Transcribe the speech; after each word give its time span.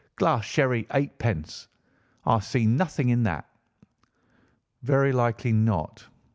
glass 0.15 0.43
sherry, 0.43 0.85
8_d_.' 0.85 1.67
I 2.25 2.39
see 2.39 2.65
nothing 2.65 3.09
in 3.09 3.21
that." 3.21 3.47
"Very 4.81 5.11
likely 5.11 5.51
not. 5.53 6.07